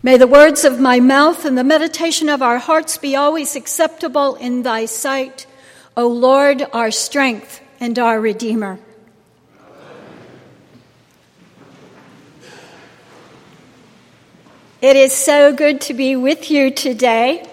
May 0.00 0.16
the 0.16 0.28
words 0.28 0.64
of 0.64 0.78
my 0.78 1.00
mouth 1.00 1.44
and 1.44 1.58
the 1.58 1.64
meditation 1.64 2.28
of 2.28 2.40
our 2.40 2.58
hearts 2.58 2.98
be 2.98 3.16
always 3.16 3.56
acceptable 3.56 4.36
in 4.36 4.62
thy 4.62 4.84
sight, 4.84 5.48
O 5.96 6.06
Lord, 6.06 6.64
our 6.72 6.92
strength 6.92 7.60
and 7.80 7.98
our 7.98 8.20
Redeemer. 8.20 8.78
It 14.80 14.94
is 14.94 15.12
so 15.12 15.52
good 15.52 15.80
to 15.82 15.94
be 15.94 16.14
with 16.14 16.48
you 16.48 16.70
today. 16.70 17.44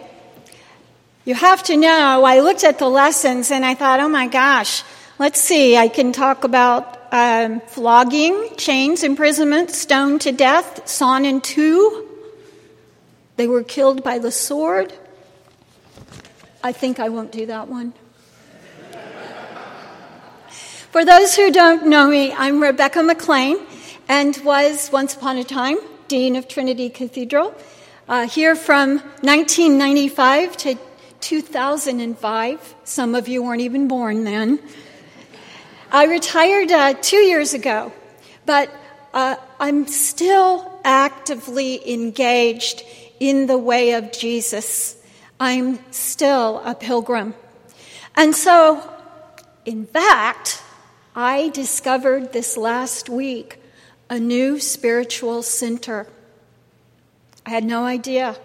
You 1.25 1.33
have 1.33 1.63
to 1.63 1.75
know, 1.75 2.23
I 2.23 2.41
looked 2.41 2.63
at 2.63 2.77
the 2.77 2.87
lessons 2.87 3.49
and 3.49 3.65
I 3.65 3.73
thought, 3.73 3.99
oh 3.99 4.09
my 4.09 4.27
gosh, 4.27 4.83
let's 5.17 5.41
see, 5.41 5.77
I 5.77 5.87
can 5.87 6.11
talk 6.11 6.43
about 6.43 7.11
um, 7.11 7.61
flogging, 7.61 8.49
chains, 8.57 9.03
imprisonment, 9.03 9.71
stoned 9.71 10.21
to 10.21 10.31
death, 10.31 10.87
sawn 10.87 11.25
in 11.25 11.41
two. 11.41 12.04
They 13.35 13.47
were 13.47 13.63
killed 13.63 14.03
by 14.03 14.19
the 14.19 14.31
sword. 14.31 14.93
I 16.63 16.71
think 16.71 16.99
I 16.99 17.09
won't 17.09 17.31
do 17.31 17.45
that 17.47 17.67
one. 17.67 17.93
For 20.91 21.03
those 21.03 21.35
who 21.35 21.51
don't 21.51 21.87
know 21.87 22.07
me, 22.07 22.31
I'm 22.31 22.61
Rebecca 22.61 23.03
McLean 23.03 23.57
and 24.07 24.37
was 24.45 24.89
once 24.91 25.13
upon 25.13 25.37
a 25.37 25.43
time 25.43 25.77
Dean 26.07 26.35
of 26.35 26.47
Trinity 26.47 26.89
Cathedral, 26.89 27.53
uh, 28.07 28.27
here 28.27 28.55
from 28.55 28.99
1995 29.21 30.55
to 30.57 30.77
2005. 31.19 32.75
Some 32.83 33.15
of 33.15 33.27
you 33.27 33.41
weren't 33.43 33.61
even 33.61 33.87
born 33.87 34.23
then. 34.23 34.59
I 35.91 36.05
retired 36.05 36.71
uh, 36.71 36.93
two 36.93 37.17
years 37.17 37.53
ago, 37.53 37.91
but 38.45 38.69
uh, 39.13 39.35
I'm 39.59 39.87
still 39.87 40.79
actively 40.83 41.91
engaged 41.91 42.83
in 43.19 43.47
the 43.47 43.57
way 43.57 43.93
of 43.93 44.11
Jesus. 44.11 44.97
I'm 45.39 45.79
still 45.91 46.61
a 46.63 46.75
pilgrim. 46.75 47.33
And 48.15 48.35
so, 48.35 48.81
in 49.65 49.85
fact, 49.85 50.61
I 51.15 51.49
discovered 51.49 52.33
this 52.33 52.57
last 52.57 53.09
week 53.09 53.59
a 54.09 54.19
new 54.19 54.59
spiritual 54.59 55.43
center. 55.43 56.07
I 57.45 57.49
had 57.49 57.63
no 57.63 57.85
idea. 57.85 58.37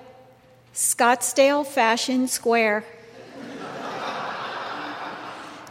Scottsdale 0.74 1.66
Fashion 1.66 2.28
Square. 2.28 2.84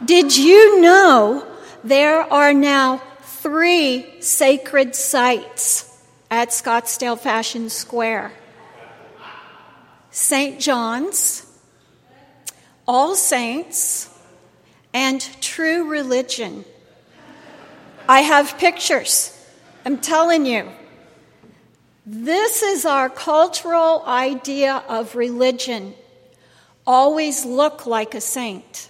Did 0.04 0.36
you 0.36 0.80
know 0.80 1.46
there 1.84 2.20
are 2.32 2.54
now 2.54 3.02
three 3.22 4.20
sacred 4.20 4.94
sites 4.94 5.86
at 6.30 6.48
Scottsdale 6.50 7.18
Fashion 7.18 7.68
Square? 7.68 8.32
St. 10.10 10.58
John's, 10.58 11.46
All 12.86 13.14
Saints, 13.14 14.08
and 14.92 15.20
True 15.40 15.88
Religion. 15.88 16.64
I 18.08 18.22
have 18.22 18.58
pictures. 18.58 19.36
I'm 19.84 19.98
telling 19.98 20.46
you, 20.46 20.68
this 22.04 22.62
is 22.62 22.84
our 22.84 23.08
cultural 23.08 24.02
idea 24.04 24.82
of 24.88 25.14
religion. 25.14 25.94
Always 26.84 27.44
look 27.44 27.86
like 27.86 28.14
a 28.14 28.20
saint. 28.20 28.88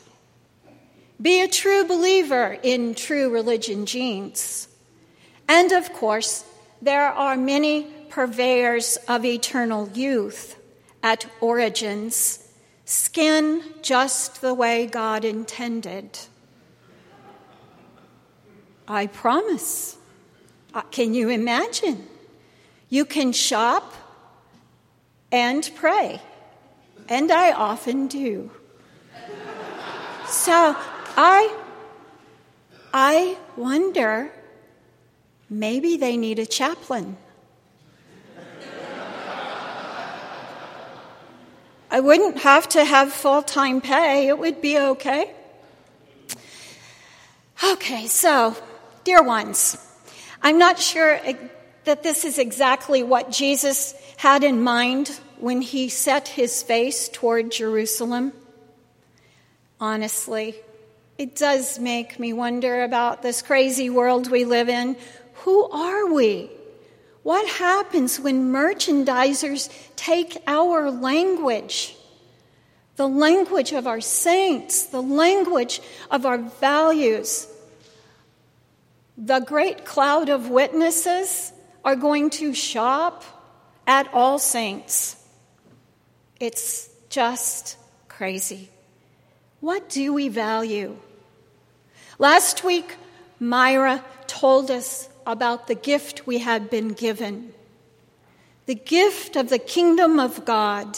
Be 1.21 1.43
a 1.43 1.49
true 1.49 1.85
believer 1.85 2.57
in 2.63 2.95
true 2.95 3.29
religion 3.29 3.85
jeans. 3.85 4.69
And 5.47 5.73
of 5.73 5.93
course, 5.93 6.47
there 6.81 7.09
are 7.09 7.37
many 7.37 7.83
purveyors 8.09 8.97
of 9.07 9.27
eternal 9.27 9.91
youth 9.91 10.57
at 11.03 11.27
Origins, 11.41 12.47
skin 12.85 13.63
just 13.83 14.41
the 14.41 14.55
way 14.55 14.87
God 14.87 15.25
intended. 15.25 16.19
I 18.87 19.07
promise. 19.07 19.97
Uh, 20.75 20.83
can 20.83 21.15
you 21.15 21.29
imagine? 21.29 22.07
You 22.89 23.05
can 23.05 23.33
shop 23.33 23.95
and 25.31 25.71
pray, 25.77 26.21
and 27.09 27.31
I 27.31 27.53
often 27.53 28.09
do. 28.09 28.51
So 30.27 30.77
I, 31.17 31.57
I 32.93 33.37
wonder 33.57 34.33
maybe 35.49 35.97
they 35.97 36.17
need 36.17 36.39
a 36.39 36.47
chaplain. 36.47 37.17
I 41.93 41.99
wouldn't 41.99 42.39
have 42.39 42.69
to 42.71 42.85
have 42.85 43.13
full 43.13 43.43
time 43.43 43.81
pay, 43.81 44.29
it 44.29 44.39
would 44.39 44.63
be 44.63 44.79
okay. 44.79 45.35
Okay, 47.73 48.07
so, 48.07 48.57
dear 49.05 49.23
ones, 49.23 49.77
I'm 50.41 50.57
not 50.57 50.79
sure 50.79 51.21
that 51.85 52.03
this 52.03 52.25
is 52.25 52.39
exactly 52.39 53.03
what 53.03 53.31
Jesus 53.31 53.95
had 54.17 54.45
in 54.45 54.63
mind 54.63 55.09
when 55.39 55.61
he 55.61 55.89
set 55.89 56.29
his 56.29 56.63
face 56.63 57.09
toward 57.09 57.51
Jerusalem. 57.51 58.33
Honestly, 59.81 60.55
it 61.19 61.35
does 61.35 61.79
make 61.79 62.21
me 62.21 62.33
wonder 62.33 62.83
about 62.83 63.21
this 63.23 63.43
crazy 63.43 63.91
world 63.91 64.31
we 64.31 64.45
live 64.45 64.69
in. 64.69 64.97
Who 65.45 65.69
are 65.71 66.07
we? 66.07 66.51
What 67.23 67.47
happens 67.49 68.19
when 68.19 68.53
merchandisers 68.53 69.69
take 69.97 70.43
our 70.47 70.91
language, 70.91 71.97
the 72.97 73.09
language 73.09 73.73
of 73.73 73.87
our 73.87 74.01
saints, 74.01 74.85
the 74.85 75.03
language 75.03 75.81
of 76.11 76.25
our 76.25 76.39
values, 76.39 77.47
the 79.19 79.41
great 79.41 79.85
cloud 79.85 80.31
of 80.31 80.49
witnesses 80.49 81.53
are 81.85 81.97
going 81.97 82.31
to 82.31 82.55
shop 82.55 83.23
at 83.87 84.09
All 84.15 84.39
Saints. 84.39 85.17
It's 86.39 86.89
just 87.11 87.77
crazy. 88.09 88.71
What 89.61 89.91
do 89.91 90.15
we 90.15 90.29
value? 90.29 90.97
Last 92.19 92.65
week, 92.65 92.97
Myra 93.39 94.03
told 94.27 94.71
us 94.71 95.10
about 95.31 95.67
the 95.67 95.75
gift 95.75 96.27
we 96.27 96.39
had 96.39 96.71
been 96.71 96.89
given 96.89 97.53
the 98.67 98.75
gift 98.77 99.35
of 99.35 99.49
the 99.49 99.59
kingdom 99.59 100.21
of 100.21 100.45
God. 100.45 100.97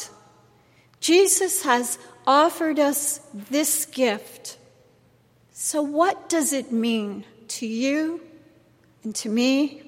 Jesus 1.01 1.63
has 1.63 1.99
offered 2.27 2.79
us 2.79 3.19
this 3.33 3.87
gift. 3.87 4.59
So, 5.53 5.81
what 5.81 6.29
does 6.29 6.53
it 6.53 6.71
mean? 6.71 7.25
to 7.59 7.67
you 7.67 8.21
and 9.05 9.15
to 9.15 9.29
me. 9.29 9.83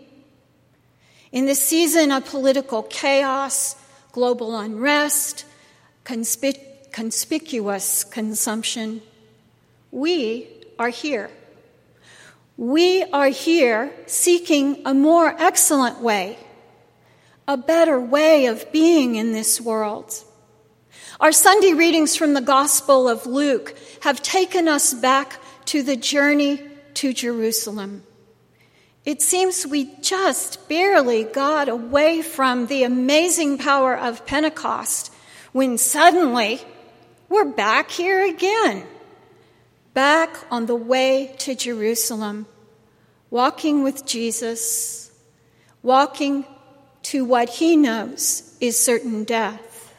In 1.32 1.46
this 1.46 1.60
season 1.62 2.12
of 2.12 2.26
political 2.26 2.82
chaos, 2.82 3.76
global 4.12 4.56
unrest, 4.56 5.46
conspic- 6.04 6.92
conspicuous 6.92 8.04
consumption, 8.04 9.00
we 9.90 10.46
are 10.78 10.90
here. 10.90 11.30
We 12.56 13.02
are 13.02 13.28
here 13.28 13.92
seeking 14.06 14.82
a 14.86 14.94
more 14.94 15.34
excellent 15.38 16.00
way, 16.00 16.38
a 17.48 17.56
better 17.56 17.98
way 18.00 18.46
of 18.46 18.70
being 18.70 19.16
in 19.16 19.32
this 19.32 19.60
world. 19.60 20.14
Our 21.18 21.32
Sunday 21.32 21.72
readings 21.72 22.14
from 22.14 22.34
the 22.34 22.40
Gospel 22.40 23.08
of 23.08 23.26
Luke 23.26 23.76
have 24.02 24.22
taken 24.22 24.68
us 24.68 24.94
back 24.94 25.40
to 25.66 25.82
the 25.82 25.96
journey 25.96 26.62
to 26.94 27.12
Jerusalem. 27.12 28.04
It 29.04 29.20
seems 29.20 29.66
we 29.66 29.92
just 30.00 30.68
barely 30.68 31.24
got 31.24 31.68
away 31.68 32.22
from 32.22 32.66
the 32.66 32.84
amazing 32.84 33.58
power 33.58 33.98
of 33.98 34.26
Pentecost 34.26 35.12
when 35.50 35.76
suddenly 35.76 36.60
we're 37.28 37.44
back 37.44 37.90
here 37.90 38.24
again, 38.24 38.86
back 39.94 40.36
on 40.50 40.66
the 40.66 40.74
way 40.74 41.34
to 41.38 41.54
Jerusalem, 41.54 42.46
walking 43.30 43.82
with 43.84 44.04
Jesus, 44.04 45.12
walking 45.82 46.44
to 47.04 47.24
what 47.24 47.48
he 47.48 47.76
knows 47.76 48.56
is 48.60 48.78
certain 48.78 49.24
death. 49.24 49.94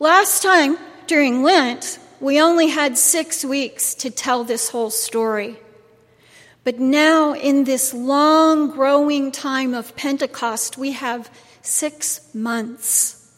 Last 0.00 0.42
time 0.42 0.76
during 1.06 1.42
Lent, 1.42 1.98
we 2.20 2.40
only 2.40 2.68
had 2.68 2.98
six 2.98 3.44
weeks 3.44 3.94
to 3.94 4.10
tell 4.10 4.44
this 4.44 4.70
whole 4.70 4.90
story. 4.90 5.56
But 6.64 6.78
now, 6.78 7.34
in 7.34 7.64
this 7.64 7.94
long 7.94 8.70
growing 8.72 9.30
time 9.30 9.72
of 9.72 9.96
Pentecost, 9.96 10.76
we 10.76 10.92
have 10.92 11.30
six 11.62 12.34
months. 12.34 13.32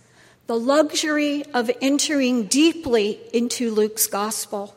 The 0.47 0.59
luxury 0.59 1.45
of 1.55 1.71
entering 1.81 2.47
deeply 2.47 3.21
into 3.33 3.71
Luke's 3.71 4.07
gospel. 4.07 4.75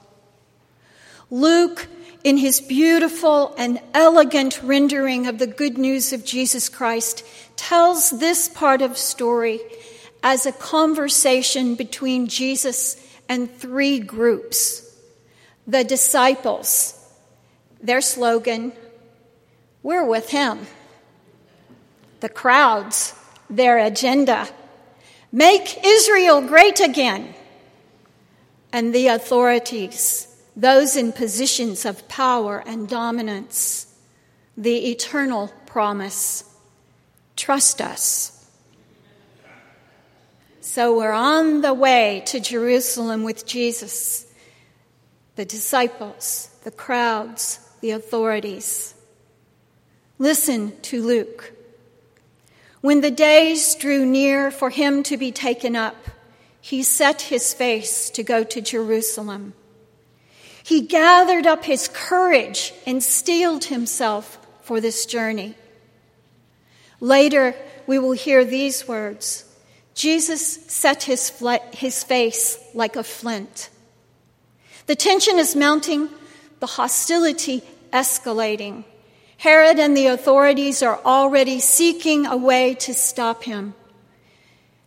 Luke 1.33 1.87
in 2.23 2.37
his 2.37 2.61
beautiful 2.61 3.55
and 3.57 3.81
elegant 3.95 4.61
rendering 4.61 5.25
of 5.25 5.39
the 5.39 5.47
good 5.47 5.79
news 5.79 6.13
of 6.13 6.23
Jesus 6.23 6.69
Christ, 6.69 7.25
tells 7.55 8.11
this 8.11 8.47
part 8.47 8.83
of 8.83 8.99
story 8.99 9.59
as 10.21 10.45
a 10.45 10.51
conversation 10.51 11.73
between 11.73 12.27
Jesus 12.27 13.03
and 13.27 13.51
three 13.51 13.99
groups. 13.99 14.95
The 15.65 15.83
disciples, 15.83 17.03
their 17.81 18.01
slogan, 18.01 18.71
we're 19.81 20.05
with 20.05 20.29
him. 20.29 20.59
The 22.19 22.29
crowds, 22.29 23.15
their 23.49 23.79
agenda, 23.79 24.47
make 25.31 25.83
Israel 25.83 26.41
great 26.41 26.79
again. 26.79 27.33
And 28.71 28.93
the 28.93 29.07
authorities, 29.07 30.27
those 30.55 30.95
in 30.95 31.11
positions 31.11 31.85
of 31.85 32.07
power 32.07 32.63
and 32.65 32.87
dominance, 32.87 33.87
the 34.55 34.91
eternal 34.91 35.51
promise 35.65 36.43
trust 37.35 37.81
us. 37.81 38.39
So 40.61 40.95
we're 40.97 41.11
on 41.11 41.61
the 41.61 41.73
way 41.73 42.23
to 42.27 42.39
Jerusalem 42.39 43.23
with 43.23 43.45
Jesus, 43.45 44.25
the 45.35 45.45
disciples, 45.45 46.49
the 46.63 46.71
crowds, 46.71 47.59
the 47.81 47.91
authorities. 47.91 48.93
Listen 50.19 50.79
to 50.83 51.01
Luke. 51.01 51.51
When 52.81 53.01
the 53.01 53.11
days 53.11 53.75
drew 53.75 54.05
near 54.05 54.51
for 54.51 54.69
him 54.69 55.03
to 55.03 55.17
be 55.17 55.31
taken 55.31 55.75
up, 55.75 55.95
he 56.61 56.83
set 56.83 57.23
his 57.23 57.53
face 57.53 58.09
to 58.11 58.23
go 58.23 58.43
to 58.43 58.61
Jerusalem. 58.61 59.53
He 60.63 60.81
gathered 60.81 61.45
up 61.45 61.65
his 61.65 61.89
courage 61.89 62.73
and 62.87 63.03
steeled 63.03 63.65
himself 63.65 64.39
for 64.61 64.79
this 64.79 65.05
journey. 65.05 65.55
Later, 67.01 67.53
we 67.85 67.99
will 67.99 68.13
hear 68.13 68.45
these 68.45 68.87
words 68.87 69.45
Jesus 69.93 70.65
set 70.67 71.03
his, 71.03 71.29
fl- 71.29 71.61
his 71.73 72.03
face 72.03 72.57
like 72.73 72.95
a 72.95 73.03
flint. 73.03 73.69
The 74.87 74.95
tension 74.95 75.37
is 75.37 75.55
mounting, 75.55 76.09
the 76.59 76.65
hostility 76.65 77.61
escalating. 77.91 78.85
Herod 79.37 79.77
and 79.77 79.95
the 79.95 80.07
authorities 80.07 80.81
are 80.81 80.99
already 81.05 81.59
seeking 81.59 82.25
a 82.25 82.37
way 82.37 82.73
to 82.75 82.93
stop 82.93 83.43
him. 83.43 83.75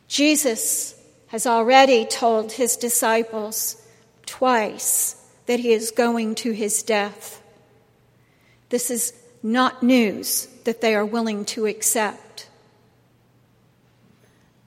Jesus 0.08 0.98
has 1.28 1.46
already 1.46 2.06
told 2.06 2.52
his 2.52 2.76
disciples 2.76 3.76
twice 4.24 5.22
that 5.46 5.60
he 5.60 5.72
is 5.72 5.90
going 5.90 6.34
to 6.36 6.52
his 6.52 6.82
death. 6.82 7.42
This 8.68 8.90
is 8.90 9.12
not 9.42 9.82
news 9.82 10.46
that 10.64 10.80
they 10.80 10.94
are 10.94 11.04
willing 11.04 11.44
to 11.46 11.66
accept. 11.66 12.48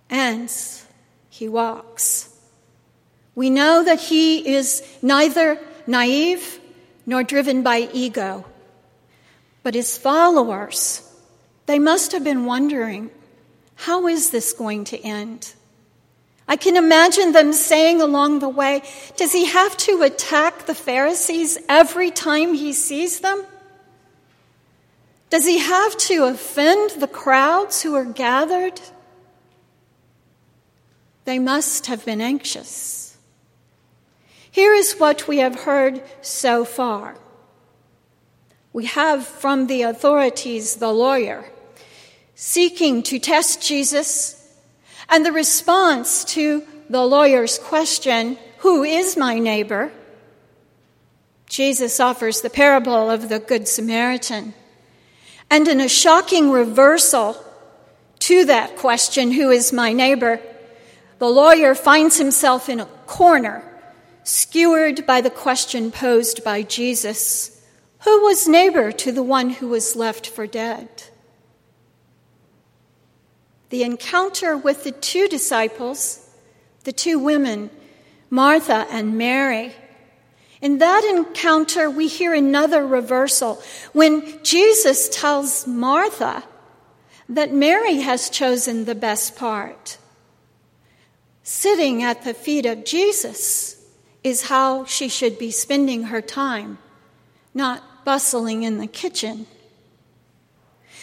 And 0.09 0.51
he 1.29 1.47
walks. 1.47 2.33
We 3.35 3.49
know 3.49 3.83
that 3.83 3.99
he 3.99 4.55
is 4.55 4.83
neither 5.01 5.59
naive 5.85 6.59
nor 7.05 7.23
driven 7.23 7.63
by 7.63 7.89
ego. 7.93 8.45
But 9.63 9.75
his 9.75 9.97
followers, 9.97 11.07
they 11.65 11.79
must 11.79 12.13
have 12.13 12.23
been 12.23 12.45
wondering, 12.45 13.11
how 13.75 14.07
is 14.07 14.31
this 14.31 14.53
going 14.53 14.85
to 14.85 14.99
end? 14.99 15.53
I 16.49 16.55
can 16.55 16.75
imagine 16.75 17.31
them 17.31 17.53
saying 17.53 18.01
along 18.01 18.39
the 18.39 18.49
way, 18.49 18.81
does 19.17 19.31
he 19.31 19.45
have 19.45 19.77
to 19.77 20.01
attack 20.01 20.65
the 20.65 20.73
Pharisees 20.73 21.59
every 21.69 22.09
time 22.09 22.55
he 22.55 22.73
sees 22.73 23.19
them? 23.19 23.45
Does 25.29 25.45
he 25.45 25.59
have 25.59 25.95
to 25.97 26.23
offend 26.23 26.99
the 26.99 27.07
crowds 27.07 27.83
who 27.83 27.93
are 27.93 28.03
gathered? 28.03 28.81
They 31.25 31.37
must 31.37 31.85
have 31.85 32.03
been 32.03 32.19
anxious. 32.19 33.15
Here 34.49 34.73
is 34.73 34.93
what 34.93 35.27
we 35.27 35.37
have 35.37 35.61
heard 35.61 36.01
so 36.21 36.65
far. 36.65 37.15
We 38.73 38.85
have 38.85 39.27
from 39.27 39.67
the 39.67 39.83
authorities 39.83 40.77
the 40.77 40.91
lawyer 40.91 41.45
seeking 42.33 43.03
to 43.03 43.19
test 43.19 43.61
Jesus 43.61 44.38
and 45.09 45.25
the 45.25 45.31
response 45.31 46.23
to 46.25 46.63
the 46.89 47.05
lawyer's 47.05 47.57
question, 47.59 48.37
Who 48.59 48.83
is 48.83 49.17
my 49.17 49.39
neighbor? 49.39 49.91
Jesus 51.47 51.99
offers 51.99 52.41
the 52.41 52.49
parable 52.49 53.09
of 53.09 53.29
the 53.29 53.39
Good 53.39 53.67
Samaritan. 53.67 54.53
And 55.49 55.67
in 55.67 55.81
a 55.81 55.89
shocking 55.89 56.51
reversal 56.51 57.35
to 58.19 58.45
that 58.45 58.77
question, 58.77 59.31
Who 59.31 59.49
is 59.49 59.73
my 59.73 59.93
neighbor? 59.93 60.39
the 61.19 61.29
lawyer 61.29 61.75
finds 61.75 62.17
himself 62.17 62.69
in 62.69 62.79
a 62.79 62.85
corner, 63.05 63.61
skewered 64.23 65.05
by 65.05 65.21
the 65.21 65.29
question 65.29 65.91
posed 65.91 66.43
by 66.43 66.63
Jesus 66.63 67.61
Who 67.99 68.21
was 68.23 68.47
neighbor 68.47 68.91
to 68.93 69.11
the 69.11 69.23
one 69.23 69.49
who 69.49 69.67
was 69.67 69.97
left 69.97 70.27
for 70.27 70.47
dead? 70.47 70.87
The 73.69 73.83
encounter 73.83 74.57
with 74.57 74.83
the 74.83 74.91
two 74.91 75.27
disciples, 75.27 76.27
the 76.83 76.91
two 76.91 77.19
women, 77.19 77.69
Martha 78.29 78.87
and 78.89 79.17
Mary. 79.17 79.73
In 80.61 80.79
that 80.79 81.03
encounter, 81.03 81.89
we 81.89 82.07
hear 82.07 82.33
another 82.33 82.85
reversal 82.85 83.61
when 83.93 84.43
Jesus 84.43 85.09
tells 85.09 85.65
Martha 85.65 86.43
that 87.29 87.53
Mary 87.53 87.97
has 87.99 88.29
chosen 88.29 88.85
the 88.85 88.95
best 88.95 89.35
part. 89.35 89.97
Sitting 91.43 92.03
at 92.03 92.23
the 92.23 92.33
feet 92.33 92.65
of 92.65 92.85
Jesus 92.85 93.83
is 94.23 94.49
how 94.49 94.85
she 94.85 95.07
should 95.07 95.39
be 95.39 95.51
spending 95.51 96.03
her 96.03 96.21
time, 96.21 96.77
not 97.53 98.03
bustling 98.03 98.63
in 98.63 98.79
the 98.79 98.87
kitchen. 98.87 99.45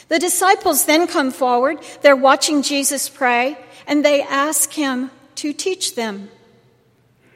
The 0.09 0.19
disciples 0.19 0.85
then 0.85 1.07
come 1.07 1.31
forward. 1.31 1.79
They're 2.03 2.17
watching 2.17 2.63
Jesus 2.63 3.09
pray, 3.09 3.59
and 3.87 4.05
they 4.05 4.23
ask 4.23 4.73
him 4.73 5.11
to 5.37 5.53
teach 5.53 5.95
them. 5.95 6.31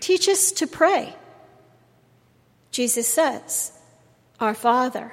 Teach 0.01 0.29
us 0.29 0.53
to 0.53 0.67
pray. 0.67 1.15
Jesus 2.71 3.09
says, 3.09 3.73
Our 4.39 4.55
Father. 4.55 5.13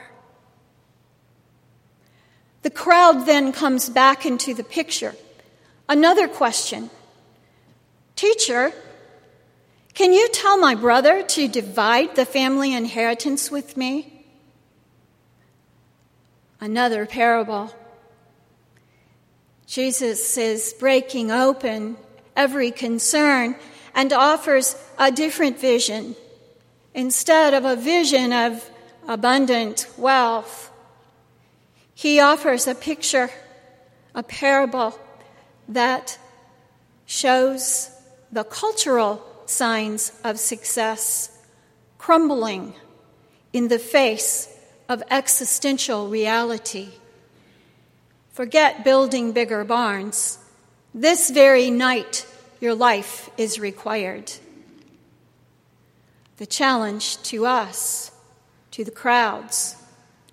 The 2.61 2.69
crowd 2.69 3.25
then 3.25 3.51
comes 3.51 3.89
back 3.89 4.25
into 4.25 4.53
the 4.53 4.63
picture. 4.63 5.15
Another 5.89 6.27
question 6.27 6.89
Teacher, 8.15 8.73
can 9.93 10.13
you 10.13 10.27
tell 10.29 10.57
my 10.57 10.75
brother 10.75 11.23
to 11.23 11.47
divide 11.47 12.15
the 12.15 12.25
family 12.25 12.73
inheritance 12.73 13.49
with 13.49 13.77
me? 13.77 14.16
Another 16.59 17.05
parable. 17.05 17.73
Jesus 19.65 20.37
is 20.37 20.73
breaking 20.79 21.31
open 21.31 21.97
every 22.35 22.71
concern 22.71 23.55
and 23.93 24.13
offers 24.13 24.75
a 24.97 25.11
different 25.11 25.59
vision. 25.59 26.15
Instead 26.93 27.53
of 27.53 27.65
a 27.65 27.75
vision 27.75 28.31
of 28.31 28.69
abundant 29.07 29.87
wealth, 29.97 30.71
he 31.93 32.19
offers 32.19 32.67
a 32.67 32.75
picture, 32.75 33.29
a 34.13 34.23
parable 34.23 34.97
that 35.67 36.17
shows 37.05 37.91
the 38.31 38.43
cultural 38.43 39.23
signs 39.45 40.11
of 40.23 40.39
success 40.39 41.31
crumbling 41.97 42.73
in 43.53 43.67
the 43.67 43.79
face 43.79 44.56
of 44.89 45.03
existential 45.09 46.07
reality. 46.07 46.89
Forget 48.31 48.83
building 48.83 49.31
bigger 49.31 49.63
barns. 49.63 50.39
This 50.93 51.29
very 51.29 51.69
night, 51.69 52.25
your 52.59 52.75
life 52.75 53.29
is 53.37 53.59
required. 53.59 54.31
The 56.37 56.45
challenge 56.45 57.21
to 57.23 57.45
us, 57.45 58.11
to 58.71 58.83
the 58.83 58.91
crowds, 58.91 59.75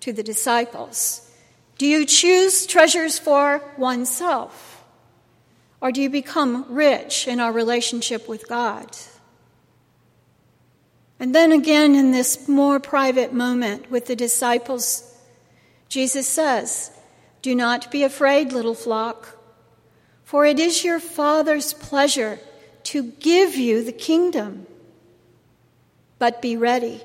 to 0.01 0.13
the 0.13 0.23
disciples 0.23 1.25
do 1.77 1.85
you 1.85 2.05
choose 2.05 2.65
treasures 2.65 3.19
for 3.19 3.61
oneself? 3.77 4.83
Or 5.81 5.91
do 5.91 6.01
you 6.01 6.09
become 6.09 6.65
rich 6.69 7.27
in 7.27 7.39
our 7.39 7.51
relationship 7.51 8.29
with 8.29 8.47
God? 8.47 8.89
And 11.19 11.33
then 11.33 11.51
again, 11.51 11.95
in 11.95 12.11
this 12.11 12.47
more 12.47 12.79
private 12.79 13.33
moment 13.33 13.89
with 13.89 14.05
the 14.07 14.15
disciples, 14.15 15.15
Jesus 15.87 16.27
says, 16.27 16.91
Do 17.41 17.55
not 17.55 17.91
be 17.91 18.03
afraid, 18.03 18.51
little 18.51 18.75
flock, 18.75 19.37
for 20.23 20.45
it 20.45 20.59
is 20.59 20.83
your 20.83 20.99
Father's 20.99 21.73
pleasure 21.73 22.39
to 22.83 23.03
give 23.03 23.55
you 23.55 23.83
the 23.83 23.93
kingdom. 23.93 24.67
But 26.19 26.41
be 26.41 26.57
ready. 26.57 27.01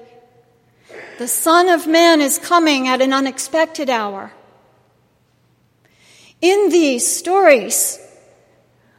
the 1.18 1.28
Son 1.28 1.68
of 1.68 1.86
Man 1.86 2.20
is 2.20 2.38
coming 2.38 2.88
at 2.88 3.00
an 3.00 3.12
unexpected 3.12 3.88
hour. 3.90 4.32
In 6.40 6.70
these 6.70 7.06
stories, 7.06 7.98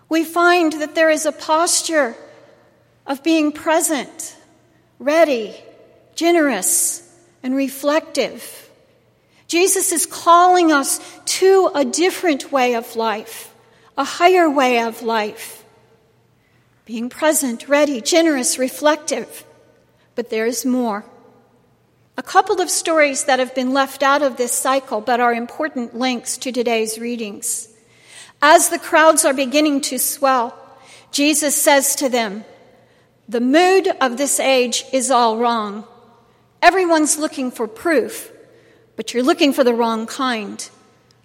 we 0.08 0.24
find 0.24 0.74
that 0.74 0.94
there 0.94 1.10
is 1.10 1.26
a 1.26 1.32
posture 1.32 2.16
of 3.08 3.24
being 3.24 3.52
present, 3.52 4.38
ready, 5.02 5.56
generous, 6.14 7.02
and 7.42 7.56
reflective. 7.56 8.70
Jesus 9.48 9.92
is 9.92 10.06
calling 10.06 10.72
us 10.72 11.00
to 11.26 11.72
a 11.74 11.84
different 11.84 12.52
way 12.52 12.76
of 12.76 12.96
life, 12.96 13.54
a 13.98 14.04
higher 14.04 14.50
way 14.50 14.80
of 14.80 15.02
life. 15.02 15.66
Being 16.86 17.10
present, 17.10 17.68
ready, 17.68 18.00
generous, 18.00 18.60
reflective. 18.60 19.44
But 20.14 20.30
there 20.30 20.46
is 20.46 20.66
more. 20.66 21.04
A 22.16 22.24
couple 22.24 22.62
of 22.62 22.70
stories 22.70 23.24
that 23.26 23.40
have 23.40 23.56
been 23.56 23.74
left 23.74 24.04
out 24.04 24.22
of 24.22 24.38
this 24.38 24.52
cycle 24.52 25.02
but 25.02 25.20
are 25.20 25.34
important 25.34 25.96
links 25.96 26.38
to 26.38 26.52
today's 26.52 27.00
readings. 27.00 27.70
As 28.42 28.70
the 28.70 28.80
crowds 28.80 29.26
are 29.26 29.34
beginning 29.34 29.82
to 29.82 29.98
swell, 29.98 30.56
Jesus 31.12 31.56
says 31.56 31.96
to 31.96 32.10
them, 32.10 32.46
The 33.32 33.40
mood 33.40 33.88
of 34.02 34.18
this 34.18 34.42
age 34.42 34.84
is 34.92 35.10
all 35.10 35.38
wrong. 35.38 35.86
Everyone's 36.62 37.18
looking 37.18 37.50
for 37.50 37.66
proof, 37.66 38.30
but 38.98 39.14
you're 39.14 39.24
looking 39.24 39.54
for 39.54 39.64
the 39.64 39.74
wrong 39.74 40.06
kind. 40.06 40.70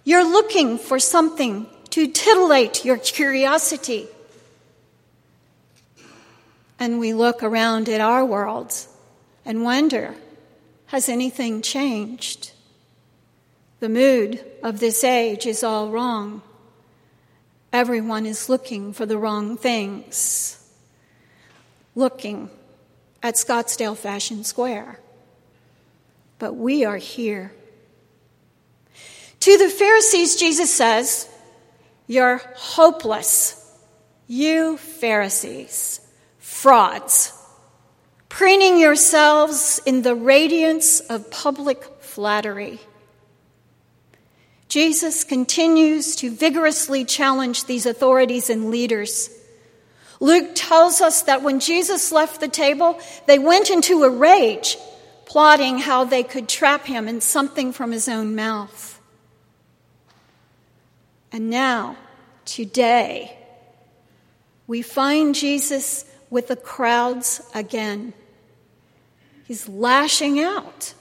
You're 0.05 0.23
looking 0.23 0.77
for 0.77 0.99
something 0.99 1.67
to 1.89 2.07
titillate 2.07 2.85
your 2.85 2.95
curiosity. 2.97 4.07
And 6.79 6.97
we 6.97 7.13
look 7.13 7.43
around 7.43 7.89
at 7.89 7.99
our 7.99 8.23
world 8.23 8.73
and 9.43 9.65
wonder, 9.65 10.15
has 10.85 11.09
anything 11.09 11.61
changed? 11.61 12.53
The 13.81 13.89
mood 13.89 14.45
of 14.63 14.79
this 14.79 15.03
age 15.03 15.45
is 15.45 15.61
all 15.61 15.89
wrong. 15.89 16.41
Everyone 17.73 18.25
is 18.25 18.47
looking 18.47 18.93
for 18.93 19.05
the 19.05 19.17
wrong 19.17 19.57
things, 19.57 20.56
looking 21.97 22.49
at 23.23 23.33
Scottsdale 23.33 23.97
Fashion 23.97 24.43
Square. 24.43 24.99
But 26.37 26.53
we 26.53 26.85
are 26.85 26.97
here. 26.97 27.51
To 29.39 29.57
the 29.57 29.69
Pharisees, 29.69 30.35
Jesus 30.35 30.71
says, 30.71 31.27
You're 32.05 32.39
hopeless. 32.55 33.63
You 34.27 34.77
Pharisees, 34.77 36.01
frauds, 36.37 37.33
preening 38.27 38.77
yourselves 38.77 39.79
in 39.85 40.01
the 40.01 40.15
radiance 40.15 40.99
of 40.99 41.31
public 41.31 41.83
flattery. 42.01 42.79
Jesus 44.67 45.23
continues 45.23 46.17
to 46.17 46.29
vigorously 46.29 47.05
challenge 47.05 47.65
these 47.65 47.85
authorities 47.85 48.49
and 48.49 48.69
leaders. 48.69 49.29
Luke 50.19 50.51
tells 50.55 51.01
us 51.01 51.23
that 51.23 51.43
when 51.43 51.59
Jesus 51.59 52.11
left 52.11 52.39
the 52.39 52.47
table, 52.47 52.99
they 53.25 53.39
went 53.39 53.69
into 53.69 54.03
a 54.03 54.09
rage, 54.09 54.77
plotting 55.25 55.77
how 55.77 56.05
they 56.05 56.23
could 56.23 56.49
trap 56.49 56.85
him 56.85 57.07
in 57.07 57.21
something 57.21 57.71
from 57.71 57.91
his 57.91 58.09
own 58.09 58.35
mouth. 58.35 58.99
And 61.31 61.49
now, 61.49 61.97
today, 62.45 63.37
we 64.65 64.81
find 64.81 65.35
Jesus 65.35 66.05
with 66.29 66.47
the 66.47 66.55
crowds 66.55 67.41
again. 67.53 68.13
He's 69.45 69.67
lashing 69.69 70.39
out. 70.39 70.93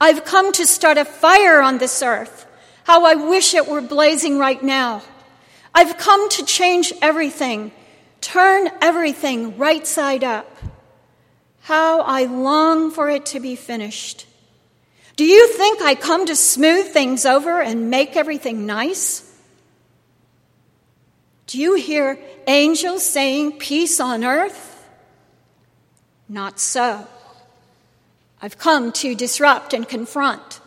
I've 0.00 0.24
come 0.24 0.52
to 0.52 0.66
start 0.66 0.98
a 0.98 1.04
fire 1.04 1.60
on 1.60 1.78
this 1.78 2.02
earth. 2.02 2.46
How 2.84 3.04
I 3.06 3.14
wish 3.14 3.54
it 3.54 3.66
were 3.66 3.80
blazing 3.80 4.38
right 4.38 4.62
now. 4.62 5.02
I've 5.74 5.98
come 5.98 6.28
to 6.30 6.44
change 6.44 6.92
everything, 7.02 7.72
turn 8.24 8.70
everything 8.80 9.58
right 9.58 9.86
side 9.86 10.24
up. 10.24 10.50
How 11.60 12.00
I 12.00 12.24
long 12.24 12.90
for 12.90 13.10
it 13.10 13.26
to 13.26 13.40
be 13.40 13.54
finished. 13.54 14.26
Do 15.16 15.24
you 15.24 15.46
think 15.48 15.82
I 15.82 15.94
come 15.94 16.26
to 16.26 16.34
smooth 16.34 16.88
things 16.88 17.26
over 17.26 17.60
and 17.60 17.90
make 17.90 18.16
everything 18.16 18.66
nice? 18.66 19.30
Do 21.46 21.58
you 21.58 21.74
hear 21.74 22.18
angels 22.46 23.04
saying 23.04 23.58
peace 23.58 24.00
on 24.00 24.24
earth? 24.24 24.88
Not 26.28 26.58
so. 26.58 27.06
I've 28.40 28.58
come 28.58 28.90
to 28.92 29.14
disrupt 29.14 29.74
and 29.74 29.86
confront. 29.86 30.60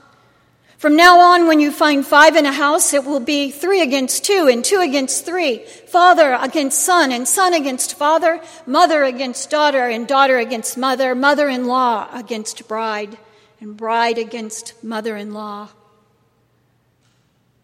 From 0.77 0.95
now 0.95 1.19
on, 1.19 1.47
when 1.47 1.59
you 1.59 1.71
find 1.71 2.05
five 2.05 2.35
in 2.35 2.45
a 2.45 2.51
house, 2.51 2.93
it 2.93 3.03
will 3.03 3.19
be 3.19 3.49
three 3.49 3.81
against 3.81 4.23
two 4.23 4.47
and 4.47 4.63
two 4.63 4.79
against 4.79 5.25
three, 5.25 5.65
father 5.87 6.37
against 6.39 6.83
son 6.83 7.11
and 7.11 7.27
son 7.27 7.55
against 7.55 7.97
father, 7.97 8.39
mother 8.67 9.03
against 9.03 9.49
daughter 9.49 9.87
and 9.87 10.07
daughter 10.07 10.37
against 10.37 10.77
mother, 10.77 11.15
mother 11.15 11.49
in 11.49 11.65
law 11.65 12.07
against 12.13 12.67
bride, 12.67 13.17
and 13.59 13.75
bride 13.75 14.19
against 14.19 14.83
mother 14.83 15.17
in 15.17 15.33
law. 15.33 15.69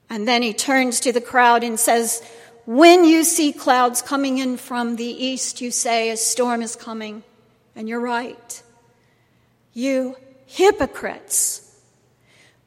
And 0.10 0.28
then 0.28 0.42
he 0.42 0.54
turns 0.54 1.00
to 1.02 1.12
the 1.12 1.22
crowd 1.22 1.64
and 1.64 1.80
says, 1.80 2.24
When 2.66 3.06
you 3.06 3.24
see 3.24 3.54
clouds 3.54 4.02
coming 4.02 4.40
in 4.40 4.58
from 4.58 4.96
the 4.96 5.06
east, 5.06 5.62
you 5.62 5.70
say, 5.70 6.10
A 6.10 6.18
storm 6.18 6.64
is 6.64 6.76
coming. 6.76 7.22
And 7.76 7.88
you're 7.88 8.00
right. 8.00 8.64
You 9.74 10.16
hypocrites. 10.48 11.63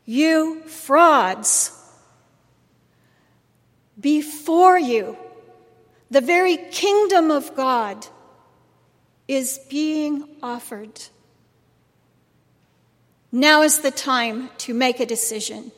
You 0.06 0.62
frauds. 0.62 1.72
Before 4.00 4.78
you, 4.78 5.16
the 6.10 6.20
very 6.20 6.56
kingdom 6.56 7.30
of 7.30 7.54
God 7.56 8.06
is 9.26 9.58
being 9.68 10.28
offered. 10.42 11.02
Now 13.32 13.62
is 13.62 13.80
the 13.80 13.90
time 13.90 14.50
to 14.58 14.72
make 14.72 15.00
a 15.00 15.06
decision, 15.06 15.72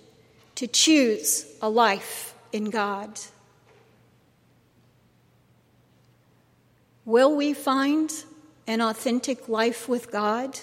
to 0.56 0.66
choose 0.66 1.46
a 1.62 1.70
life 1.70 2.34
in 2.52 2.70
God. 2.70 3.18
Will 7.06 7.34
we 7.34 7.54
find 7.54 8.12
an 8.66 8.82
authentic 8.82 9.48
life 9.48 9.88
with 9.88 10.12
God? 10.12 10.58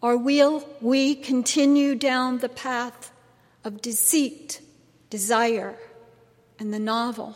Or 0.00 0.16
will 0.16 0.68
we 0.80 1.14
continue 1.14 1.94
down 1.94 2.38
the 2.38 2.48
path 2.48 3.10
of 3.64 3.80
deceit, 3.80 4.60
desire, 5.10 5.76
and 6.58 6.72
the 6.72 6.78
novel? 6.78 7.34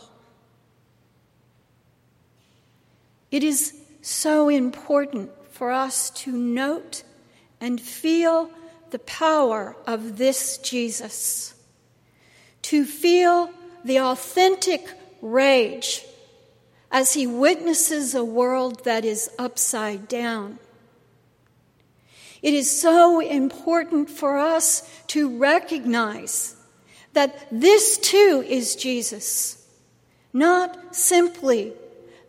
It 3.30 3.42
is 3.42 3.74
so 4.02 4.48
important 4.48 5.30
for 5.50 5.70
us 5.70 6.10
to 6.10 6.32
note 6.32 7.02
and 7.60 7.80
feel 7.80 8.50
the 8.90 8.98
power 8.98 9.76
of 9.86 10.18
this 10.18 10.58
Jesus, 10.58 11.54
to 12.62 12.84
feel 12.84 13.50
the 13.84 14.00
authentic 14.00 14.86
rage 15.22 16.04
as 16.90 17.12
he 17.14 17.26
witnesses 17.26 18.14
a 18.14 18.24
world 18.24 18.84
that 18.84 19.04
is 19.04 19.30
upside 19.38 20.08
down 20.08 20.58
it 22.42 22.54
is 22.54 22.80
so 22.80 23.20
important 23.20 24.08
for 24.08 24.38
us 24.38 24.88
to 25.08 25.38
recognize 25.38 26.56
that 27.12 27.46
this 27.50 27.98
too 27.98 28.44
is 28.46 28.76
Jesus, 28.76 29.66
not 30.32 30.94
simply 30.94 31.72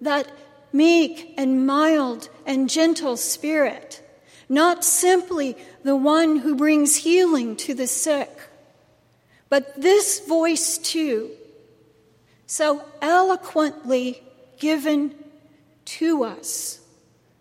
that 0.02 0.28
meek 0.74 1.34
and 1.38 1.66
mild 1.66 2.30
and 2.46 2.70
gentle 2.70 3.16
spirit, 3.16 4.02
not 4.50 4.84
simply 4.84 5.56
the 5.84 5.96
one 5.96 6.38
who 6.38 6.56
brings 6.56 6.96
healing 6.98 7.56
to 7.56 7.74
the 7.74 7.88
sick, 7.88 8.30
but 9.50 9.80
this 9.80 10.26
voice 10.28 10.78
too, 10.78 11.32
so 12.48 12.84
eloquently 13.02 14.22
given 14.60 15.16
to 15.86 16.24
us 16.24 16.80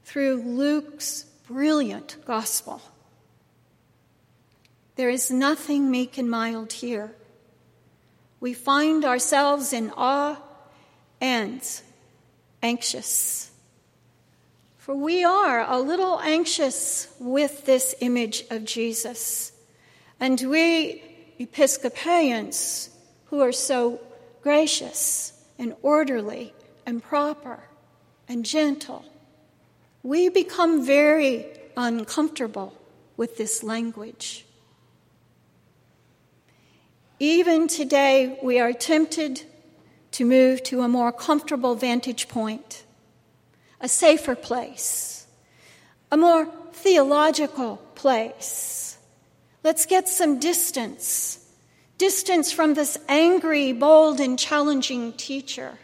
through 0.05 0.43
Luke's 0.43 1.25
brilliant 1.51 2.17
gospel. 2.25 2.81
There 4.95 5.11
is 5.11 5.31
nothing 5.31 5.91
meek 5.91 6.17
and 6.17 6.31
mild 6.31 6.73
here. 6.73 7.13
We 8.39 8.55
find 8.55 9.05
ourselves 9.05 9.73
in 9.73 9.91
awe 9.97 10.37
and 11.21 11.61
anxious. 12.63 13.51
For 14.79 14.95
we 14.95 15.25
are 15.25 15.69
a 15.69 15.81
little 15.81 16.21
anxious 16.21 17.13
with 17.19 17.67
this 17.67 17.95
image 18.01 18.45
of 18.51 18.65
Jesus. 18.65 19.53
And 20.21 20.41
we 20.43 21.03
Episcopalians, 21.41 22.91
who 23.31 23.41
are 23.41 23.53
so 23.53 23.99
gracious 24.43 25.33
and 25.59 25.75
orderly 25.81 26.53
and 26.85 27.03
proper 27.03 27.61
and 28.29 28.45
gentle, 28.45 29.07
we 30.03 30.29
become 30.29 30.85
very 30.85 31.47
uncomfortable 31.77 32.75
with 33.17 33.37
this 33.37 33.63
language. 33.63 34.45
Even 37.19 37.69
today, 37.69 38.39
we 38.43 38.59
are 38.59 38.73
tempted 38.73 39.43
to 40.13 40.25
move 40.25 40.63
to 40.65 40.81
a 40.83 40.89
more 40.89 41.13
comfortable 41.13 41.75
vantage 41.75 42.29
point, 42.29 42.83
a 43.81 43.89
safer 43.89 44.35
place, 44.35 45.27
a 46.11 46.17
more 46.17 46.47
theological 46.73 47.77
place. 47.95 48.97
Let's 49.63 49.87
get 49.87 50.09
some 50.09 50.39
distance 50.39 51.37
distance 52.01 52.51
from 52.51 52.73
this 52.73 52.97
angry, 53.11 53.75
bold, 53.75 54.21
and 54.21 54.39
challenging 54.39 55.13
teacher. 55.13 55.79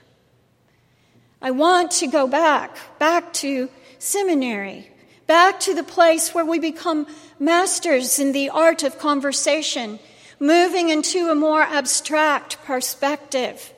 I 1.42 1.50
want 1.50 1.90
to 2.00 2.06
go 2.06 2.26
back, 2.26 2.75
back 2.99 3.35
to 3.35 3.68
seminary, 3.98 4.90
back 5.26 5.60
to 5.60 5.74
the 5.74 5.82
place 5.82 6.34
where 6.34 6.44
we 6.44 6.58
become 6.58 7.06
masters 7.38 8.18
in 8.18 8.32
the 8.32 8.50
art 8.50 8.82
of 8.82 8.98
conversation, 8.98 9.98
moving 10.38 10.88
into 10.88 11.30
a 11.30 11.34
more 11.34 11.62
abstract 11.62 12.58
perspective. 12.64 13.72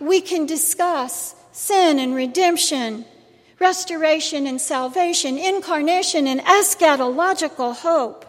We 0.00 0.20
can 0.20 0.46
discuss 0.46 1.34
sin 1.52 1.98
and 1.98 2.14
redemption, 2.14 3.04
restoration 3.58 4.46
and 4.46 4.60
salvation, 4.60 5.38
incarnation 5.38 6.26
and 6.26 6.40
eschatological 6.40 7.74
hope. 7.76 8.24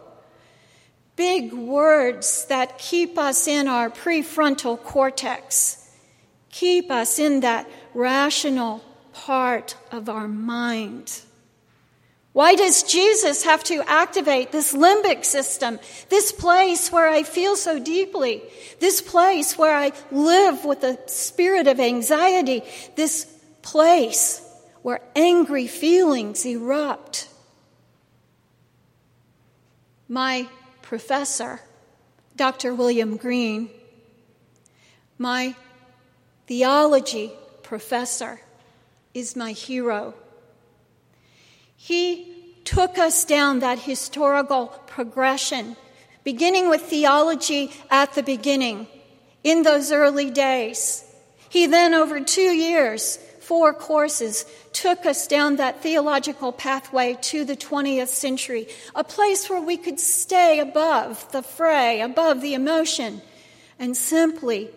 Big 1.16 1.54
words 1.54 2.46
that 2.46 2.78
keep 2.78 3.18
us 3.18 3.48
in 3.48 3.68
our 3.68 3.90
prefrontal 3.90 4.82
cortex, 4.82 5.92
keep 6.50 6.90
us 6.90 7.20
in 7.20 7.42
that 7.42 7.70
rational 7.94 8.82
part 9.26 9.76
of 9.92 10.08
our 10.08 10.28
mind. 10.28 11.22
Why 12.32 12.56
does 12.56 12.84
Jesus 12.84 13.44
have 13.44 13.64
to 13.66 13.84
activate 13.86 14.52
this 14.52 14.74
limbic 14.74 15.26
system, 15.26 15.80
this 16.10 16.32
place 16.32 16.90
where 16.90 17.10
I 17.10 17.24
feel 17.24 17.58
so 17.58 17.80
deeply, 17.80 18.42
this 18.80 19.02
place 19.02 19.58
where 19.58 19.76
I 19.76 19.92
live 20.10 20.64
with 20.64 20.84
a 20.84 20.98
spirit 21.08 21.68
of 21.68 21.80
anxiety, 21.80 22.64
this 22.96 23.26
place 23.62 24.42
where 24.84 25.02
angry 25.16 25.68
feelings 25.68 26.46
erupt? 26.46 27.28
My 30.08 30.48
professor, 30.82 31.60
Dr. 32.38 32.74
William 32.74 33.18
Green, 33.18 33.70
my 35.18 35.56
theology 36.48 37.34
professor, 37.64 38.40
is 39.20 39.36
my 39.36 39.52
hero. 39.52 40.14
He 41.76 42.60
took 42.66 42.98
us 42.98 43.26
down 43.26 43.60
that 43.60 43.80
historical 43.80 44.68
progression, 44.88 45.76
beginning 46.24 46.70
with 46.70 46.82
theology 46.82 47.72
at 47.90 48.14
the 48.14 48.24
beginning, 48.24 48.88
in 49.44 49.64
those 49.64 49.92
early 49.92 50.30
days. 50.30 51.04
He 51.50 51.66
then, 51.66 51.94
over 51.94 52.20
two 52.20 52.42
years, 52.42 53.18
four 53.40 53.74
courses, 53.74 54.46
took 54.74 55.06
us 55.06 55.26
down 55.26 55.56
that 55.56 55.82
theological 55.82 56.52
pathway 56.52 57.18
to 57.22 57.44
the 57.44 57.56
20th 57.56 58.10
century, 58.10 58.68
a 58.94 59.04
place 59.04 59.50
where 59.50 59.62
we 59.62 59.78
could 59.78 60.00
stay 60.00 60.60
above 60.60 61.32
the 61.32 61.42
fray, 61.42 62.02
above 62.02 62.42
the 62.42 62.54
emotion, 62.54 63.22
and 63.80 63.98
simply 63.98 64.70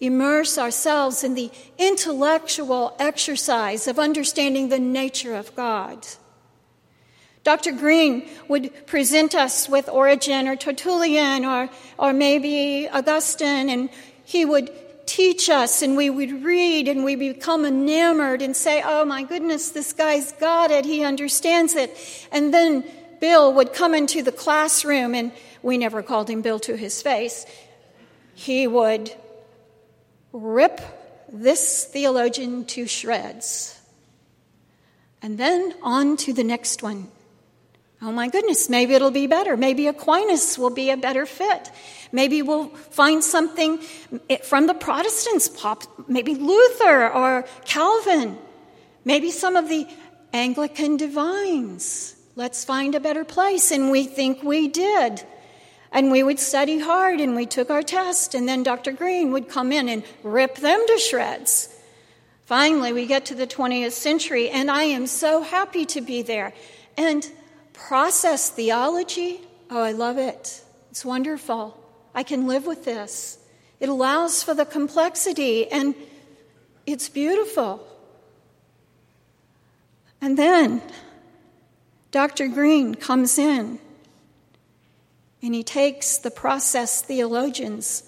immerse 0.00 0.56
ourselves 0.58 1.22
in 1.22 1.34
the 1.34 1.50
intellectual 1.78 2.96
exercise 2.98 3.86
of 3.86 3.98
understanding 3.98 4.68
the 4.68 4.78
nature 4.78 5.34
of 5.34 5.54
God. 5.54 6.06
Dr. 7.42 7.72
Green 7.72 8.28
would 8.48 8.86
present 8.86 9.34
us 9.34 9.68
with 9.68 9.88
Origen 9.88 10.46
or 10.46 10.56
Tertullian 10.56 11.44
or, 11.44 11.70
or 11.98 12.12
maybe 12.12 12.88
Augustine, 12.88 13.70
and 13.70 13.90
he 14.24 14.44
would 14.44 14.70
teach 15.06 15.48
us, 15.48 15.82
and 15.82 15.96
we 15.96 16.08
would 16.08 16.44
read, 16.44 16.86
and 16.86 17.02
we 17.02 17.16
become 17.16 17.64
enamored 17.64 18.42
and 18.42 18.54
say, 18.54 18.82
Oh 18.84 19.04
my 19.04 19.22
goodness, 19.24 19.70
this 19.70 19.92
guy's 19.92 20.32
got 20.32 20.70
it, 20.70 20.84
he 20.84 21.02
understands 21.02 21.74
it. 21.74 21.96
And 22.30 22.54
then 22.54 22.84
Bill 23.20 23.52
would 23.54 23.72
come 23.72 23.94
into 23.94 24.22
the 24.22 24.32
classroom, 24.32 25.14
and 25.14 25.32
we 25.62 25.78
never 25.78 26.02
called 26.02 26.30
him 26.30 26.42
Bill 26.42 26.60
to 26.60 26.76
his 26.76 27.02
face. 27.02 27.44
He 28.34 28.66
would 28.66 29.12
rip 30.32 30.80
this 31.32 31.84
theologian 31.84 32.64
to 32.66 32.86
shreds. 32.86 33.80
And 35.22 35.38
then 35.38 35.74
on 35.82 36.16
to 36.18 36.32
the 36.32 36.44
next 36.44 36.82
one. 36.82 37.08
Oh 38.02 38.10
my 38.10 38.28
goodness, 38.28 38.70
maybe 38.70 38.94
it'll 38.94 39.10
be 39.10 39.26
better. 39.26 39.56
Maybe 39.56 39.86
Aquinas 39.86 40.58
will 40.58 40.70
be 40.70 40.88
a 40.88 40.96
better 40.96 41.26
fit. 41.26 41.70
Maybe 42.12 42.40
we'll 42.40 42.68
find 42.68 43.22
something 43.22 43.78
from 44.42 44.66
the 44.66 44.74
Protestants, 44.74 45.48
pop, 45.48 45.82
maybe 46.08 46.34
Luther 46.34 47.10
or 47.12 47.44
Calvin. 47.66 48.38
Maybe 49.04 49.30
some 49.30 49.54
of 49.54 49.68
the 49.68 49.86
Anglican 50.32 50.96
divines. 50.96 52.16
Let's 52.36 52.64
find 52.64 52.94
a 52.94 53.00
better 53.00 53.24
place. 53.24 53.70
And 53.70 53.90
we 53.90 54.04
think 54.04 54.42
we 54.42 54.68
did. 54.68 55.22
And 55.92 56.10
we 56.10 56.22
would 56.22 56.38
study 56.38 56.78
hard 56.78 57.20
and 57.20 57.34
we 57.34 57.46
took 57.46 57.70
our 57.70 57.82
test, 57.82 58.34
and 58.34 58.48
then 58.48 58.62
Dr. 58.62 58.92
Green 58.92 59.32
would 59.32 59.48
come 59.48 59.72
in 59.72 59.88
and 59.88 60.04
rip 60.22 60.56
them 60.56 60.84
to 60.86 60.98
shreds. 60.98 61.68
Finally, 62.44 62.92
we 62.92 63.06
get 63.06 63.26
to 63.26 63.34
the 63.34 63.46
20th 63.46 63.92
century, 63.92 64.50
and 64.50 64.70
I 64.70 64.84
am 64.84 65.06
so 65.06 65.42
happy 65.42 65.84
to 65.86 66.00
be 66.00 66.22
there. 66.22 66.52
And 66.96 67.28
process 67.72 68.50
theology, 68.50 69.40
oh, 69.70 69.82
I 69.82 69.92
love 69.92 70.18
it. 70.18 70.62
It's 70.90 71.04
wonderful. 71.04 71.76
I 72.14 72.22
can 72.22 72.46
live 72.46 72.66
with 72.66 72.84
this. 72.84 73.38
It 73.78 73.88
allows 73.88 74.42
for 74.42 74.54
the 74.54 74.64
complexity, 74.64 75.70
and 75.70 75.94
it's 76.86 77.08
beautiful. 77.08 77.86
And 80.20 80.36
then 80.36 80.82
Dr. 82.10 82.48
Green 82.48 82.94
comes 82.94 83.38
in 83.38 83.78
and 85.42 85.54
he 85.54 85.62
takes 85.62 86.18
the 86.18 86.30
process 86.30 87.02
theologians 87.02 88.04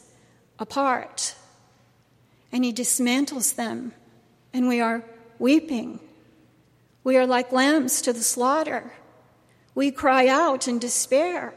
apart 0.59 1.35
and 2.53 2.65
he 2.65 2.73
dismantles 2.73 3.55
them, 3.55 3.93
and 4.53 4.69
we 4.69 4.81
are 4.81 5.03
weeping. 5.39 5.99
We 7.03 7.17
are 7.17 7.27
like 7.27 7.51
lambs 7.51 8.03
to 8.03 8.13
the 8.13 8.23
slaughter. 8.23 8.93
We 9.75 9.91
cry 9.91 10.29
out 10.29 10.69
in 10.69 10.79
despair. 10.79 11.55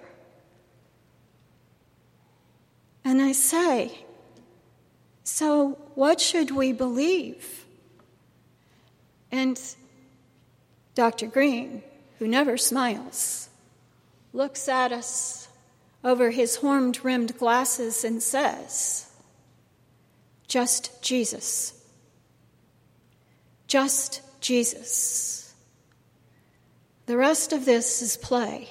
And 3.03 3.21
I 3.21 3.33
say, 3.33 4.05
So, 5.25 5.77
what 5.95 6.21
should 6.21 6.51
we 6.51 6.71
believe? 6.71 7.65
And 9.31 9.59
Dr. 10.95 11.27
Green, 11.27 11.83
who 12.19 12.27
never 12.27 12.57
smiles, 12.57 13.49
looks 14.31 14.69
at 14.69 14.93
us 14.93 15.44
over 16.05 16.29
his 16.29 16.57
horn 16.57 16.93
rimmed 17.01 17.35
glasses 17.37 18.03
and 18.05 18.21
says, 18.21 19.11
Just 20.47 21.01
Jesus. 21.01 21.73
Just 23.67 24.21
Jesus. 24.39 25.53
The 27.07 27.17
rest 27.17 27.51
of 27.51 27.65
this 27.65 28.03
is 28.03 28.17
play. 28.17 28.69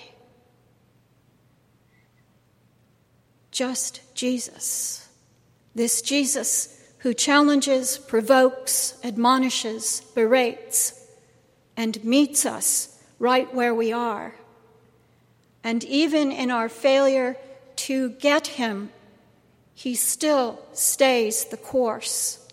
Just 3.50 4.00
Jesus. 4.14 5.08
This 5.74 6.02
Jesus 6.02 6.80
who 6.98 7.12
challenges, 7.12 7.98
provokes, 7.98 8.98
admonishes, 9.02 10.02
berates, 10.14 11.06
and 11.76 12.02
meets 12.04 12.46
us 12.46 12.96
right 13.18 13.52
where 13.52 13.74
we 13.74 13.92
are. 13.92 14.34
And 15.64 15.82
even 15.84 16.30
in 16.30 16.50
our 16.50 16.68
failure 16.68 17.38
to 17.76 18.10
get 18.10 18.46
him, 18.46 18.90
he 19.74 19.94
still 19.94 20.60
stays 20.74 21.46
the 21.46 21.56
course. 21.56 22.46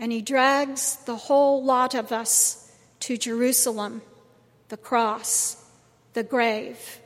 And 0.00 0.10
he 0.10 0.20
drags 0.20 0.96
the 1.06 1.14
whole 1.14 1.64
lot 1.64 1.94
of 1.94 2.10
us 2.10 2.70
to 3.00 3.16
Jerusalem 3.16 4.02
the 4.68 4.76
cross, 4.76 5.62
the 6.14 6.22
grave, 6.22 6.98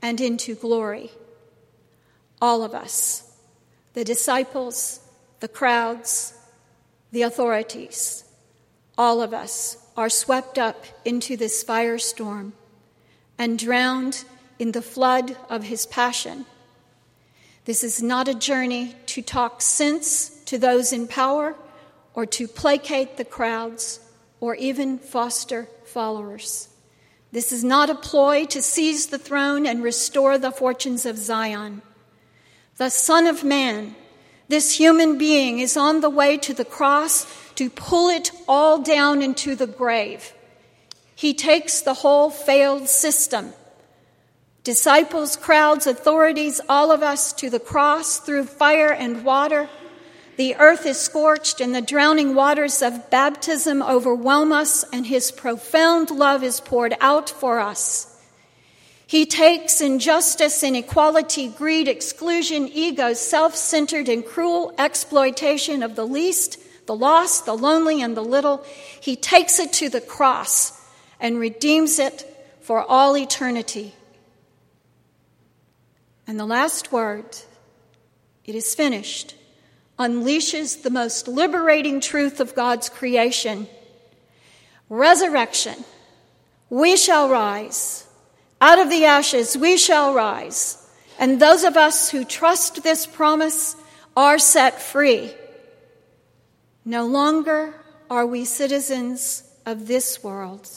and 0.00 0.20
into 0.20 0.54
glory. 0.54 1.10
All 2.40 2.64
of 2.64 2.74
us, 2.74 3.30
the 3.92 4.02
disciples, 4.02 4.98
the 5.40 5.48
crowds, 5.48 6.32
the 7.12 7.22
authorities, 7.22 8.24
all 8.96 9.20
of 9.20 9.34
us 9.34 9.76
are 9.96 10.08
swept 10.08 10.58
up 10.58 10.86
into 11.04 11.36
this 11.36 11.62
firestorm 11.62 12.52
and 13.42 13.58
drowned 13.58 14.22
in 14.60 14.70
the 14.70 14.80
flood 14.80 15.36
of 15.50 15.64
his 15.64 15.84
passion. 15.84 16.46
This 17.64 17.82
is 17.82 18.00
not 18.00 18.28
a 18.28 18.34
journey 18.34 18.94
to 19.06 19.20
talk 19.20 19.60
sense 19.60 20.28
to 20.44 20.58
those 20.58 20.92
in 20.92 21.08
power 21.08 21.56
or 22.14 22.24
to 22.24 22.46
placate 22.46 23.16
the 23.16 23.24
crowds 23.24 23.98
or 24.38 24.54
even 24.54 24.96
foster 24.96 25.66
followers. 25.84 26.68
This 27.32 27.50
is 27.50 27.64
not 27.64 27.90
a 27.90 27.96
ploy 27.96 28.44
to 28.44 28.62
seize 28.62 29.08
the 29.08 29.18
throne 29.18 29.66
and 29.66 29.82
restore 29.82 30.38
the 30.38 30.52
fortunes 30.52 31.04
of 31.04 31.18
Zion. 31.18 31.82
The 32.76 32.90
Son 32.90 33.26
of 33.26 33.42
Man, 33.42 33.96
this 34.46 34.78
human 34.78 35.18
being, 35.18 35.58
is 35.58 35.76
on 35.76 36.00
the 36.00 36.10
way 36.10 36.36
to 36.38 36.54
the 36.54 36.64
cross 36.64 37.26
to 37.56 37.70
pull 37.70 38.08
it 38.08 38.30
all 38.46 38.80
down 38.80 39.20
into 39.20 39.56
the 39.56 39.66
grave. 39.66 40.32
He 41.14 41.34
takes 41.34 41.80
the 41.80 41.94
whole 41.94 42.30
failed 42.30 42.88
system 42.88 43.52
disciples, 44.64 45.34
crowds, 45.36 45.86
authorities, 45.88 46.60
all 46.68 46.92
of 46.92 47.02
us 47.02 47.32
to 47.32 47.50
the 47.50 47.58
cross 47.58 48.18
through 48.18 48.44
fire 48.44 48.92
and 48.92 49.24
water. 49.24 49.68
The 50.36 50.54
earth 50.56 50.86
is 50.86 50.98
scorched, 50.98 51.60
and 51.60 51.74
the 51.74 51.82
drowning 51.82 52.34
waters 52.34 52.80
of 52.80 53.10
baptism 53.10 53.82
overwhelm 53.82 54.52
us, 54.52 54.84
and 54.92 55.06
his 55.06 55.30
profound 55.32 56.10
love 56.10 56.42
is 56.42 56.60
poured 56.60 56.96
out 57.00 57.28
for 57.28 57.60
us. 57.60 58.08
He 59.06 59.26
takes 59.26 59.80
injustice, 59.80 60.62
inequality, 60.62 61.48
greed, 61.48 61.86
exclusion, 61.86 62.68
ego, 62.68 63.12
self 63.12 63.56
centered, 63.56 64.08
and 64.08 64.24
cruel 64.24 64.74
exploitation 64.78 65.82
of 65.82 65.96
the 65.96 66.06
least, 66.06 66.58
the 66.86 66.94
lost, 66.94 67.44
the 67.44 67.56
lonely, 67.56 68.00
and 68.00 68.16
the 68.16 68.24
little. 68.24 68.64
He 69.00 69.16
takes 69.16 69.58
it 69.58 69.72
to 69.74 69.90
the 69.90 70.00
cross 70.00 70.81
and 71.22 71.38
redeems 71.38 72.00
it 72.00 72.26
for 72.60 72.82
all 72.82 73.16
eternity. 73.16 73.94
And 76.26 76.38
the 76.38 76.44
last 76.44 76.92
word, 76.92 77.36
it 78.44 78.56
is 78.56 78.74
finished, 78.74 79.36
unleashes 79.98 80.82
the 80.82 80.90
most 80.90 81.28
liberating 81.28 82.00
truth 82.00 82.40
of 82.40 82.54
God's 82.54 82.88
creation 82.88 83.68
resurrection. 84.88 85.84
We 86.68 86.98
shall 86.98 87.30
rise. 87.30 88.06
Out 88.60 88.78
of 88.78 88.90
the 88.90 89.06
ashes, 89.06 89.56
we 89.56 89.78
shall 89.78 90.12
rise. 90.12 90.76
And 91.18 91.40
those 91.40 91.64
of 91.64 91.78
us 91.78 92.10
who 92.10 92.26
trust 92.26 92.82
this 92.82 93.06
promise 93.06 93.74
are 94.14 94.38
set 94.38 94.82
free. 94.82 95.32
No 96.84 97.06
longer 97.06 97.74
are 98.10 98.26
we 98.26 98.44
citizens 98.44 99.44
of 99.64 99.86
this 99.86 100.22
world. 100.22 100.68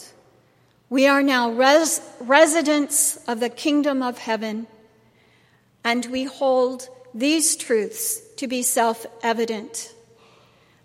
We 0.88 1.06
are 1.06 1.22
now 1.22 1.50
res- 1.50 2.00
residents 2.20 3.16
of 3.26 3.40
the 3.40 3.48
kingdom 3.48 4.02
of 4.02 4.18
heaven 4.18 4.66
and 5.82 6.06
we 6.06 6.24
hold 6.24 6.88
these 7.14 7.56
truths 7.56 8.20
to 8.36 8.46
be 8.46 8.62
self 8.62 9.06
evident. 9.22 9.94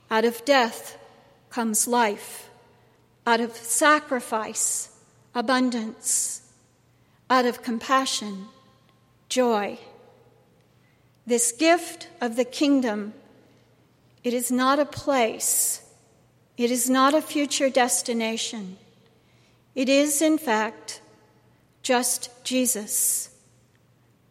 Out 0.09 0.25
of 0.25 0.43
death 0.45 0.97
comes 1.49 1.87
life, 1.87 2.49
out 3.25 3.41
of 3.41 3.55
sacrifice, 3.55 4.89
abundance, 5.35 6.41
out 7.29 7.45
of 7.45 7.61
compassion, 7.61 8.47
joy. 9.29 9.77
This 11.25 11.51
gift 11.51 12.09
of 12.19 12.35
the 12.35 12.45
kingdom, 12.45 13.13
it 14.23 14.33
is 14.33 14.51
not 14.51 14.79
a 14.79 14.85
place, 14.85 15.81
it 16.57 16.71
is 16.71 16.89
not 16.89 17.13
a 17.13 17.21
future 17.21 17.69
destination. 17.69 18.77
It 19.73 19.87
is, 19.87 20.21
in 20.21 20.37
fact, 20.37 21.01
just 21.81 22.29
Jesus. 22.43 23.29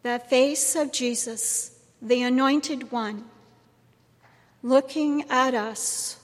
The 0.03 0.19
face 0.19 0.75
of 0.75 0.91
Jesus, 0.91 1.79
the 2.01 2.21
anointed 2.21 2.91
one, 2.91 3.25
looking 4.63 5.29
at 5.29 5.53
us, 5.53 6.19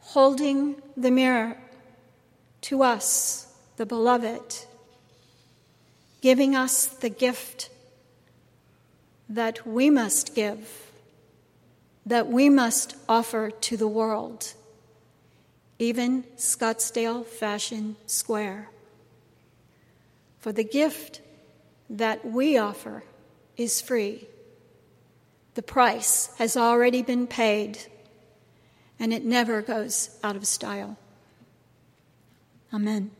holding 0.00 0.80
the 0.96 1.10
mirror 1.10 1.56
to 2.62 2.82
us, 2.82 3.52
the 3.76 3.86
beloved, 3.86 4.64
giving 6.20 6.56
us 6.56 6.86
the 6.86 7.10
gift 7.10 7.70
that 9.28 9.66
we 9.66 9.90
must 9.90 10.34
give, 10.34 10.90
that 12.04 12.28
we 12.28 12.48
must 12.48 12.96
offer 13.08 13.50
to 13.50 13.76
the 13.76 13.88
world, 13.88 14.54
even 15.78 16.24
Scottsdale 16.36 17.24
Fashion 17.24 17.96
Square. 18.06 18.68
For 20.38 20.52
the 20.52 20.64
gift 20.64 21.20
that 21.90 22.24
we 22.24 22.56
offer 22.56 23.04
is 23.56 23.80
free. 23.80 24.26
The 25.54 25.62
price 25.62 26.30
has 26.38 26.56
already 26.56 27.02
been 27.02 27.26
paid, 27.26 27.78
and 28.98 29.12
it 29.12 29.24
never 29.24 29.62
goes 29.62 30.10
out 30.22 30.36
of 30.36 30.46
style. 30.46 30.98
Amen. 32.72 33.10